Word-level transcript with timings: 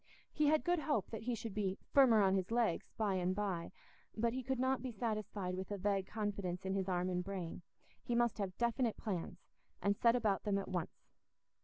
He 0.33 0.47
had 0.47 0.63
good 0.63 0.79
hope 0.79 1.11
that 1.11 1.21
he 1.21 1.35
should 1.35 1.53
be 1.53 1.77
"firmer 1.93 2.23
on 2.23 2.33
his 2.33 2.49
legs" 2.49 2.89
by 2.97 3.13
and 3.13 3.35
by; 3.35 3.71
but 4.17 4.33
he 4.33 4.41
could 4.41 4.57
not 4.57 4.81
be 4.81 4.91
satisfied 4.91 5.53
with 5.55 5.69
a 5.69 5.77
vague 5.77 6.07
confidence 6.07 6.65
in 6.65 6.73
his 6.73 6.89
arm 6.89 7.07
and 7.07 7.23
brain; 7.23 7.61
he 8.01 8.15
must 8.15 8.39
have 8.39 8.57
definite 8.57 8.97
plans, 8.97 9.43
and 9.79 9.95
set 9.95 10.15
about 10.15 10.41
them 10.41 10.57
at 10.57 10.69
once. 10.69 11.11